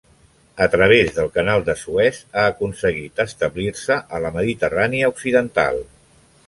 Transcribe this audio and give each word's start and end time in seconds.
A 0.65 0.67
través 0.75 1.11
del 1.17 1.29
Canal 1.35 1.65
de 1.67 1.75
Suez 1.81 2.23
ha 2.31 2.47
aconseguit 2.55 3.23
establir-se 3.27 4.01
a 4.19 4.25
la 4.27 4.35
Mediterrània 4.41 5.13
occidental. 5.17 5.81